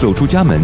[0.00, 0.58] 走出家门，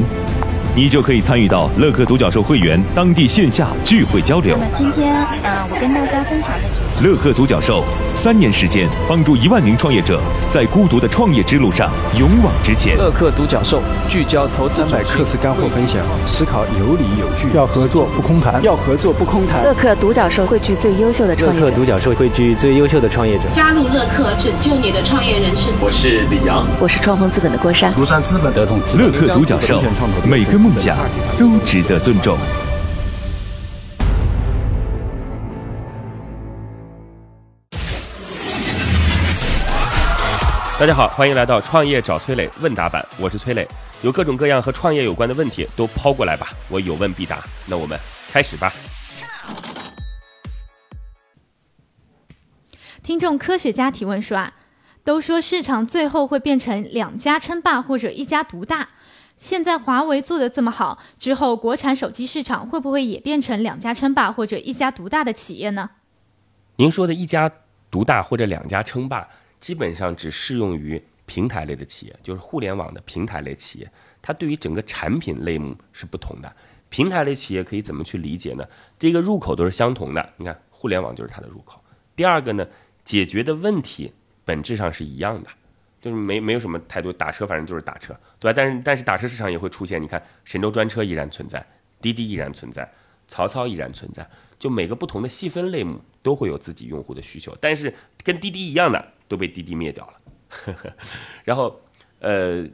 [0.77, 4.55] 你就可以参与到乐客独角兽会员当地线下聚会交流。
[4.60, 5.10] 那么今天，
[5.42, 7.82] 呃，我跟大家分享的主乐客独角兽
[8.12, 10.20] 三年时间，帮助一万名创业者
[10.51, 12.95] 在孤独的创业之路上勇往直前。
[12.98, 15.96] 乐客独角兽聚焦投资百课时干货分享，
[16.27, 19.65] 思考有理有据，要合作不空谈，要合作不空谈。
[19.65, 21.65] 乐客独角兽汇聚最优秀的创业者。
[21.65, 23.45] 乐客独角兽汇聚最优秀的创业者。
[23.51, 25.73] 加入乐客，拯救你的创业人生。
[25.80, 27.95] 我是李阳，我是创丰资本的郭山。
[27.95, 29.06] 庐山资本的同资本。
[29.06, 29.82] 乐客独角兽，
[30.23, 30.98] 每个梦想
[31.38, 32.37] 都值得尊重。
[40.77, 43.65] 大家好，欢迎来到创业找崔磊问答版，我是崔磊，
[44.02, 47.45] 有各种各样和创业有关的问题都抛过来吧，我有问必答。
[47.66, 47.96] 那我们
[48.33, 48.73] 开始吧。
[53.05, 54.52] 听众科学家提问说啊，
[55.05, 58.88] 都说市场最后会变成两家称霸或者一家独大，
[59.37, 65.91] 现在华为做的这么好，之后国产手机市场会不会也变成两家称霸或者一家独大的企业呢？
[66.76, 67.50] 您说的一家
[67.91, 69.28] 独大或者两家称霸。
[69.59, 73.91] 基本上只适用于平台类的企业，就是互联网的平台类企业。
[74.20, 76.56] 它对于整个产品类目是不同的。
[76.91, 78.65] 平台类企业可以怎么去理解呢？
[78.98, 81.81] 第一个入口都是相同的，你看互联网就是它的入口。
[82.15, 82.66] 第二个呢，
[83.03, 84.12] 解决的问题
[84.44, 85.48] 本质上是一样的，
[86.10, 88.54] 就是没没有什么太多打车，反正就是打车，对吧？
[88.56, 91.66] 但是但是打车市场也会出现，你看神州专车依然存在，
[92.00, 92.91] 滴滴依然存在，
[93.26, 94.28] 曹操依然存在，
[94.59, 99.12] 就每个不同的细分类目都会有自己用户的需求，但是跟滴滴一样的。
[99.28, 100.94] 都被滴滴灭掉了，
[101.43, 101.81] 然后，
[102.21, 102.65] 呃，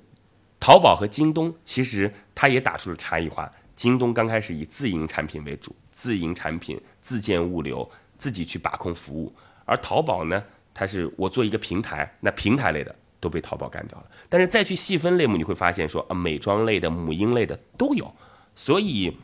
[0.60, 3.50] 淘宝和京东其实它也打出了差异化。
[3.74, 9.32] 京东刚开始以自营产品为主，自营产品、自建物流，自己去把控服务；
[9.64, 10.44] 而淘宝呢，
[10.74, 14.04] 它是我做一个平台，那平台类的都被淘宝干掉了。
[14.28, 18.14] 但是再去细分类目，你会发现说啊，美妆类的、母婴类的都有。
[18.54, 19.16] 所以，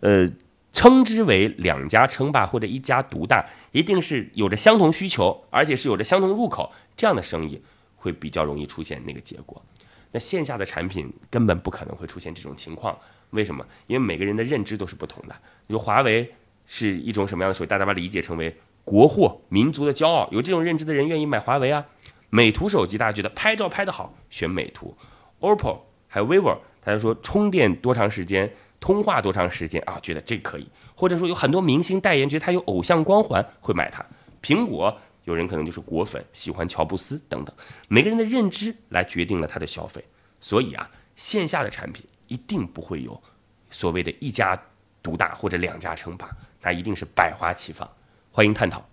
[0.00, 0.30] 呃。
[0.76, 7.62] 称之为两家称霸或者一家独大，一定是有着相同需求，而且是有着相同入口，这样的生意
[7.94, 9.64] 会比较容易出现那个结果。
[10.10, 12.98] 那线下的产品根本不可能会出现这种情况，
[13.30, 13.64] 为什么？
[13.86, 15.36] 因为每个人的认知都是不同的。
[15.68, 16.34] 你说华为
[16.66, 17.68] 是一种什么样的手机？
[17.70, 21.86] 大家把它理解成为国货、民族的骄傲，有这种认知的人愿意买华为啊。
[22.34, 24.92] 美图手机大家觉得拍照拍得好，选美图。
[25.38, 25.78] OPPO
[26.08, 28.52] 还有 vivo，大家说充电多长时间？
[28.80, 30.00] 通话多长时间啊？
[30.02, 34.04] 觉得这可以，或者说有很多明星代言，觉得他有偶像光环，会买它。
[34.42, 37.54] 苹果有人可能就是果粉，喜欢乔布斯等等。
[37.86, 40.04] 每个人的认知来决定了他的消费，
[40.40, 43.22] 所以啊，线下的产品一定不会有
[43.70, 44.60] 所谓的一家
[45.00, 46.28] 独大或者两家称霸，
[46.60, 47.88] 那一定是百花齐放。
[48.32, 48.84] 欢迎探讨。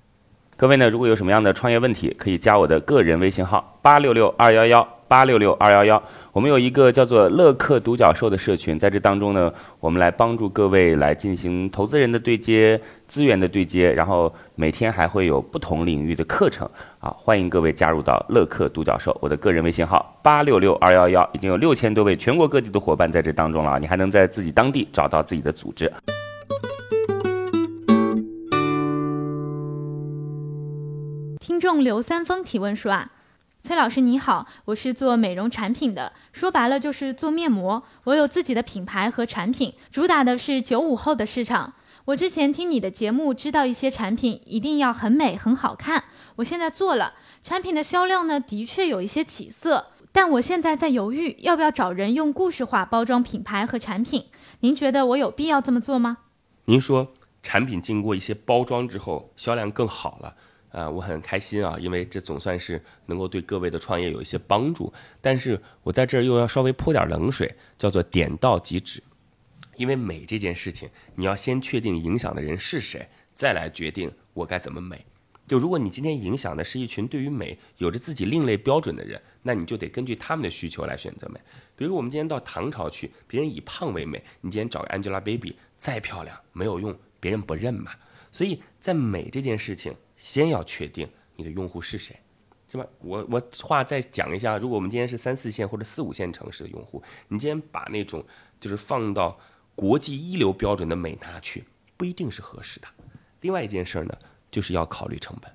[0.61, 6.03] 各位呢，如果有什么样的创业问题，可以加我的个人微信号八六六二幺幺八六六二幺幺。
[6.31, 16.69] 我们有一个叫做“乐客独角兽”的社群，在这当中呢，我们来帮助各位来进行投资人的对接、资源的对接，然后每天还会有不同领域的课程
[16.99, 19.17] 啊，欢迎各位加入到乐客独角兽。
[19.19, 25.91] 我的个人微信号八六六二幺幺，已经有六千多位全国各地的伙伴在这当中了，你还能在自己当地找到自己的组织。
[31.41, 33.11] 听众刘三丰提问说啊。
[33.63, 37.81] 崔老师你好，我是做美容产品的，说白了就是做面膜。
[38.03, 41.73] 我有自己的品牌和产品，主打的是九五后的市场。
[42.05, 46.03] 我之前听你的节目，知道一些产品一定要很美很好看。
[46.35, 49.87] 我现在做了，产品的销量呢，的确有一些起色。
[50.11, 54.25] 但我现在在犹豫，要不要找人用故事化包装品牌和产品？
[54.59, 56.19] 您觉得我有必要这么做吗？
[56.65, 57.11] 您说
[57.41, 60.35] 产品经过一些包装之后，销量更好了。
[60.71, 64.91] 啊，我很开心啊，因为这总算是能够对各位的创业有一些帮助。
[65.19, 69.03] 但是我在这儿又要稍微泼点冷水，叫做点到即止。
[69.75, 75.03] 因为美这件事情，你要先确定影响的人是谁，再来决定我该怎么美。
[75.47, 81.39] 就如果你今天影响的是一群对于美有着自己另类标准的人，那你就得根据他们的需求来选择美。
[81.75, 87.91] 比如我们今天到唐朝去，别人以胖为美，你今天找个 Angelababy 再漂亮没有用，别人不认嘛。
[88.31, 89.93] 所以在美这件事情。
[90.21, 92.15] 先要确定你的用户是谁，
[92.71, 92.85] 是吧？
[92.99, 98.23] 我我话再讲一下，如果我们今天是三四线或者四五线城市的用户，你今天把那种
[98.59, 99.39] 就是放到
[99.73, 101.63] 国际一流标准的美拿去，
[101.97, 102.87] 不一定是合适的。
[103.39, 104.15] 另外一件事儿呢，
[104.51, 105.51] 就是要考虑成本。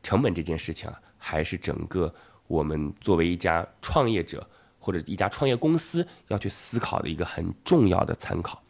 [0.00, 2.14] 成本这件事情啊，还是整个
[2.46, 8.62] 我们作为一家创业者或者一家创业公司要去思考的一个很重要的参考。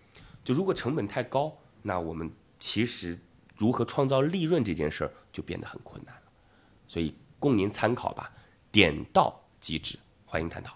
[0.42, 3.18] 就如果成本太高，那我们其实
[3.56, 6.20] 如何创造利润这件事儿就变得很困难了。
[6.86, 8.30] 所以供您参考吧，
[8.70, 10.74] 点到即止，欢迎探讨。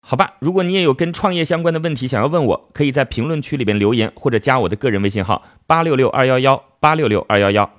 [0.00, 7.77] 好吧，如果你也有跟创业相关的问题想要问我，可以在评论区里边留言，或者加我的个人微信号八六六二幺幺八六六二幺幺。